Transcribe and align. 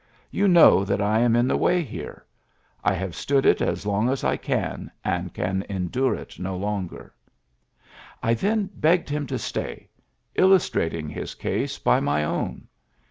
You 0.31 0.47
know 0.47 0.83
that 0.83 0.99
I 0.99 1.19
am 1.19 1.35
in 1.35 1.47
the 1.47 1.55
way 1.55 1.83
here. 1.83 2.25
I 2.83 2.93
have 2.95 3.13
stood 3.13 3.45
it 3.45 3.61
as 3.61 3.85
long 3.85 4.09
as 4.09 4.23
I 4.23 4.35
can, 4.35 4.89
and 5.05 5.31
can 5.31 5.63
endure 5.69 6.15
it 6.15 6.39
no 6.39 6.57
longer.... 6.57 7.13
I 8.23 8.33
then 8.33 8.67
b^ged 8.79 9.09
him 9.09 9.27
to 9.27 9.37
stay, 9.37 9.89
illustrating 10.33 11.07
his 11.07 11.35
case 11.35 11.77
by 11.77 11.99
my 11.99 12.23
own. 12.23 12.67